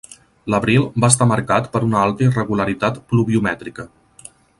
L'abril 0.51 0.85
va 1.03 1.09
estar 1.13 1.27
marcat 1.31 1.69
per 1.75 1.81
una 1.89 1.99
alta 2.05 2.25
irregularitat 2.29 2.97
pluviomètrica. 3.13 3.87